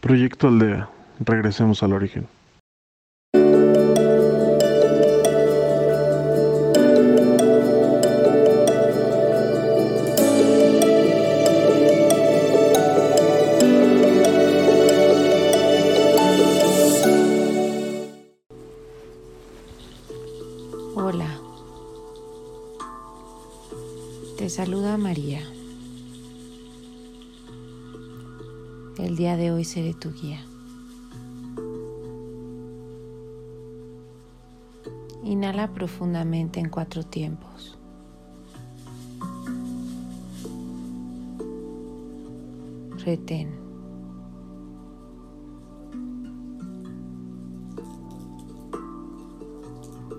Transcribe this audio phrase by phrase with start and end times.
[0.00, 0.88] Proyecto Aldea.
[1.20, 2.28] Regresemos al origen.
[29.28, 30.40] Día de hoy seré tu guía.
[35.22, 37.76] Inhala profundamente en cuatro tiempos.
[43.04, 43.50] Retén.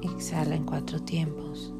[0.03, 1.73] Exhala en cuatro tiempos.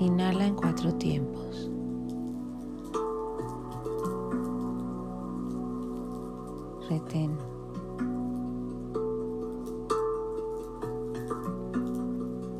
[0.00, 1.70] Inhala en cuatro tiempos.
[6.88, 7.36] Retén.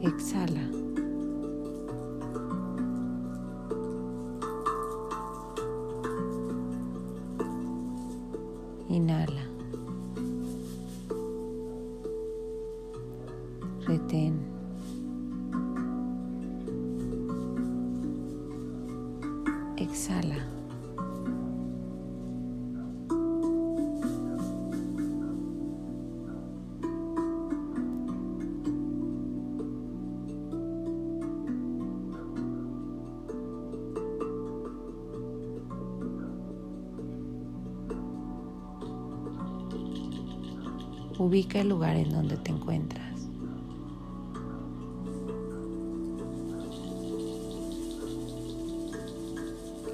[0.03, 0.80] Exhala.
[19.91, 20.37] Exhala.
[41.19, 43.20] Ubica el lugar en donde te encuentras.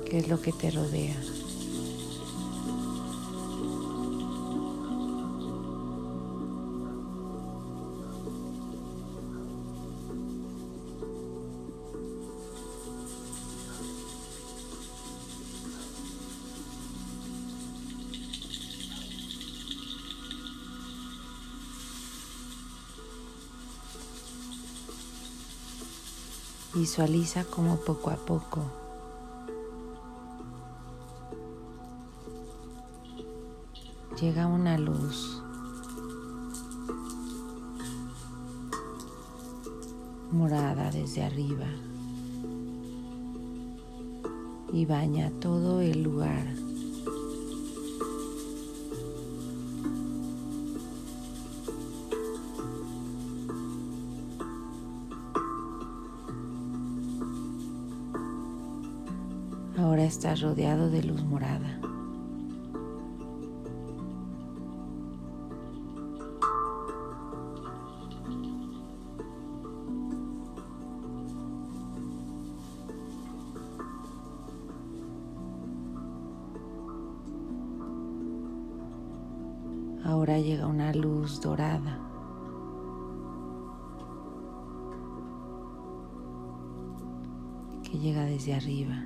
[0.08, 1.16] ¿Qué es lo que te rodea?
[26.74, 28.85] Visualiza cómo poco a poco
[34.20, 35.42] llega una luz
[40.32, 41.66] morada desde arriba
[44.72, 46.46] y baña todo el lugar.
[59.76, 61.85] Ahora estás rodeado de luz morada.
[81.40, 81.98] Dorada.
[87.82, 88.96] que llega desde arriba.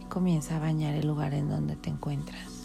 [0.00, 2.61] Y comienza a bañar el lugar en donde te encuentras.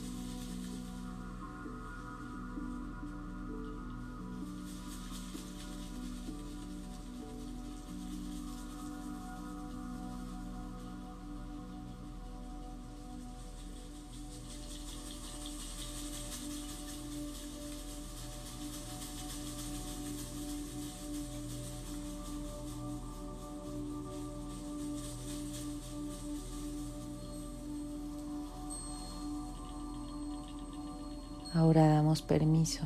[31.53, 32.84] Ahora damos permiso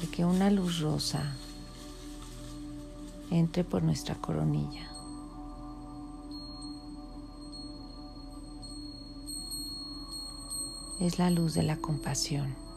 [0.00, 1.36] de que una luz rosa
[3.30, 4.88] entre por nuestra coronilla.
[11.00, 12.69] Es la luz de la compasión.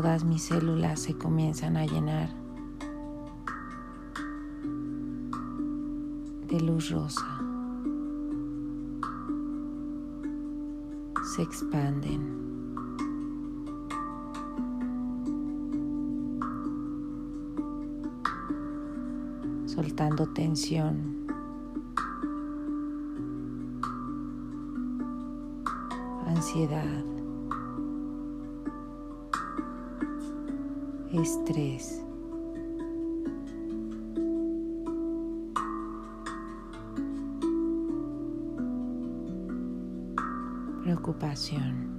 [0.00, 2.30] Todas mis células se comienzan a llenar
[6.48, 7.26] de luz rosa.
[11.36, 12.40] se expanden.
[19.66, 21.26] soltando tensión.
[26.26, 27.19] Ansiedad.
[31.12, 32.00] Estrés.
[40.84, 41.89] Preocupación.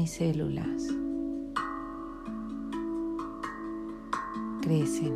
[0.00, 0.82] Mis células
[4.62, 5.14] crecen.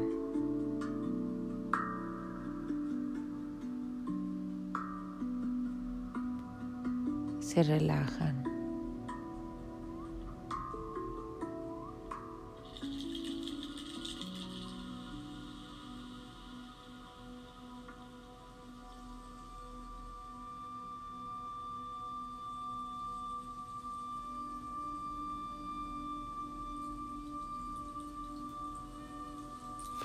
[7.41, 8.54] Se relajan.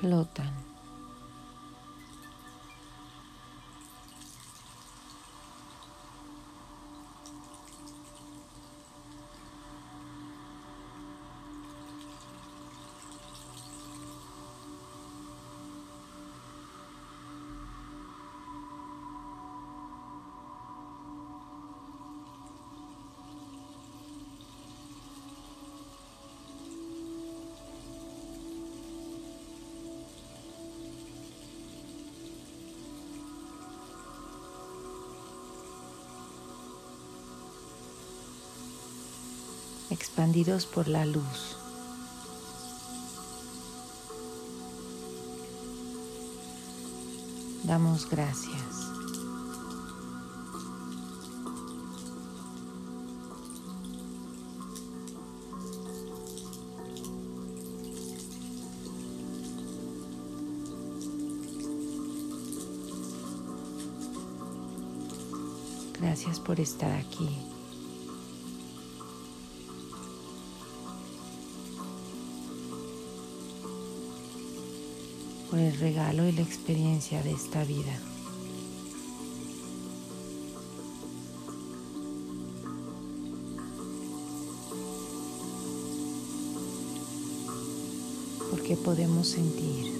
[0.09, 0.58] Flotan.
[39.91, 41.57] Expandidos por la luz.
[47.63, 48.89] Damos gracias.
[65.99, 67.48] Gracias por estar aquí.
[75.49, 77.97] Por el regalo y la experiencia de esta vida.
[88.51, 89.99] Porque podemos sentir.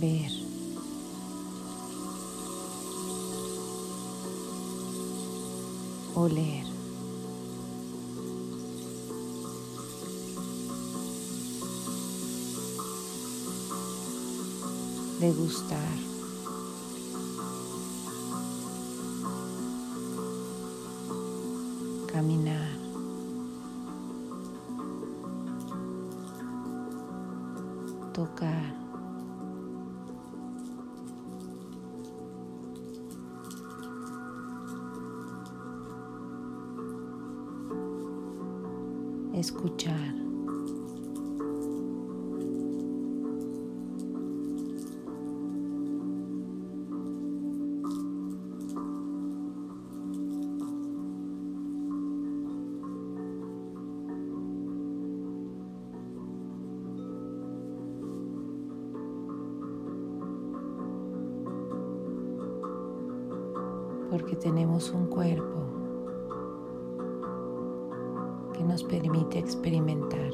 [0.00, 0.30] Ver.
[6.14, 6.73] Oler.
[15.24, 15.78] Degustar.
[22.12, 22.68] Caminar.
[28.12, 28.74] Tocar.
[39.34, 40.23] Escuchar.
[64.16, 65.58] Porque tenemos un cuerpo
[68.52, 70.30] que nos permite experimentar.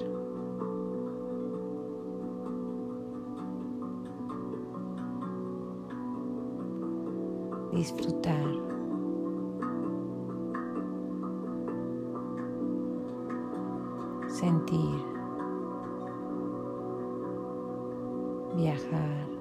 [7.73, 8.45] Disfrutar.
[14.29, 15.03] Sentir.
[18.57, 19.40] Viajar.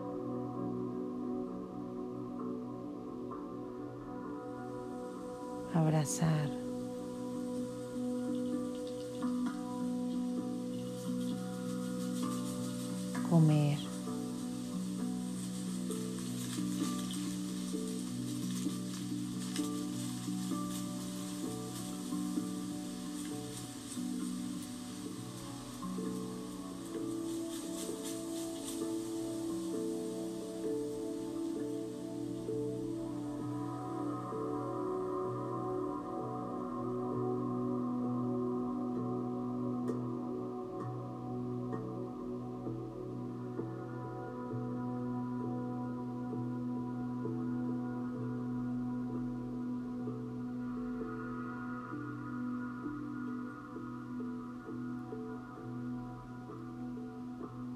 [5.80, 6.50] abrazar.
[13.30, 13.89] comer.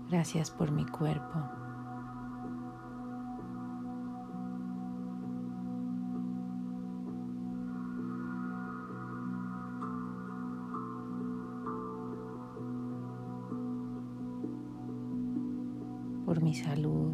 [0.10, 1.40] Gracias por mi cuerpo.
[16.26, 17.14] Por mi salud.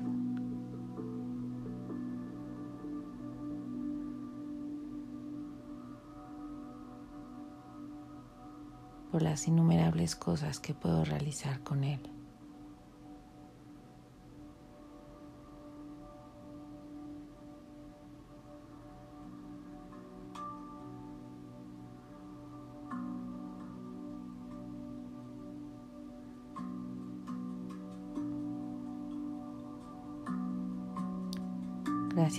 [9.11, 12.18] Por las innumerables cosas que puedo realizar con él.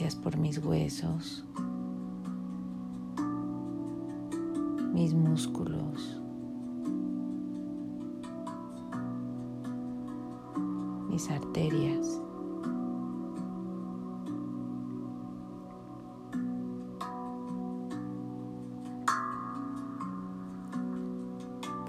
[0.01, 1.45] Por mis huesos,
[4.95, 6.21] mis músculos,
[11.11, 12.21] mis arterias.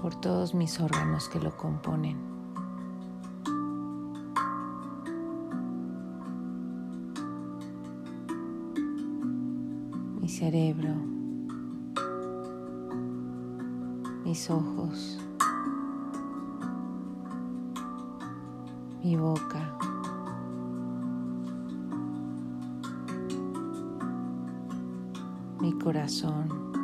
[0.02, 2.41] por todos mis órganos que lo componen.
[10.42, 10.92] Cerebro,
[14.24, 15.20] mis ojos,
[19.04, 19.78] mi boca.
[25.60, 26.81] Mi corazón.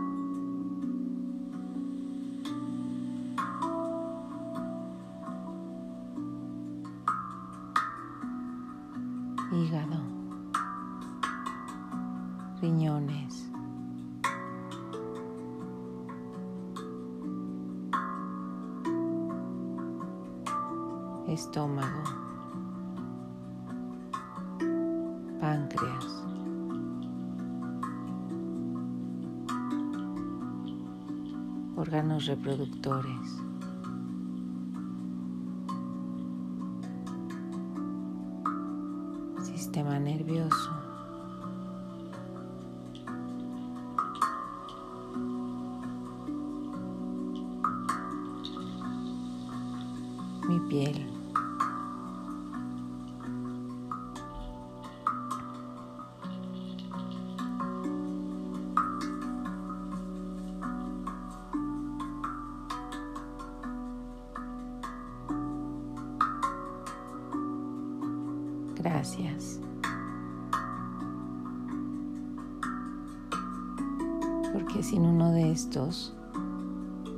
[21.29, 22.03] Estómago,
[25.41, 26.25] páncreas,
[31.77, 33.43] órganos reproductores.
[39.43, 40.71] Sistema nervioso.
[50.49, 51.18] Mi piel.
[75.59, 76.15] Estos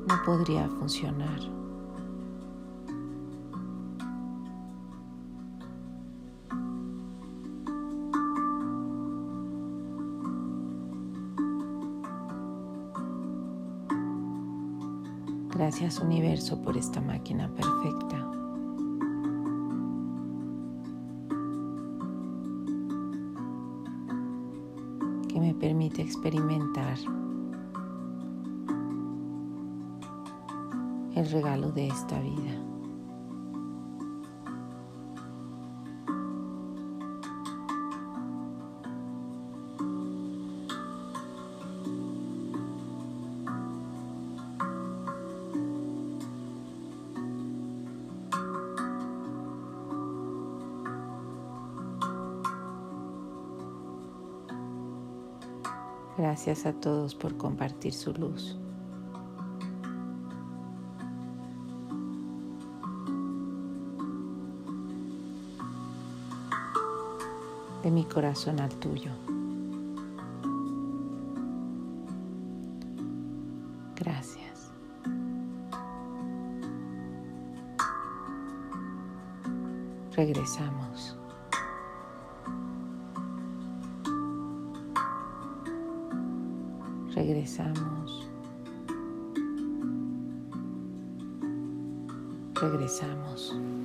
[0.08, 1.38] no podría funcionar.
[15.50, 18.26] Gracias universo por esta máquina perfecta.
[25.40, 26.98] me permite experimentar
[31.14, 32.70] el regalo de esta vida.
[56.20, 58.58] Gracias a todos por compartir su luz.
[67.82, 69.10] De mi corazón al tuyo.
[73.96, 74.70] Gracias.
[80.14, 81.16] Regresamos.
[87.14, 88.30] Regresamos.
[92.54, 93.79] Regresamos.